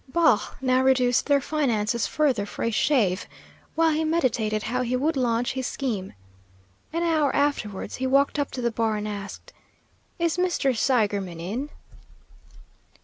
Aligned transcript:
Baugh 0.07 0.55
now 0.61 0.81
reduced 0.81 1.27
their 1.27 1.39
finances 1.41 2.07
further 2.07 2.47
for 2.47 2.63
a 2.63 2.71
shave, 2.71 3.27
while 3.75 3.91
he 3.91 4.03
meditated 4.03 4.63
how 4.63 4.81
he 4.81 4.95
would 4.95 5.15
launch 5.15 5.53
his 5.53 5.67
scheme. 5.67 6.13
An 6.91 7.03
hour 7.03 7.31
afterwards, 7.35 7.97
he 7.97 8.07
walked 8.07 8.39
up 8.39 8.49
to 8.49 8.63
the 8.63 8.71
bar, 8.71 8.95
and 8.95 9.07
asked, 9.07 9.53
"Is 10.17 10.37
Mr. 10.37 10.75
Seigerman 10.75 11.39
in?" 11.39 11.69